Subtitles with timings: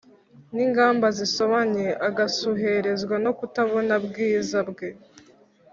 [0.53, 4.89] ningamba zisobanye agasuherezwa no kutabona bwiza bwe.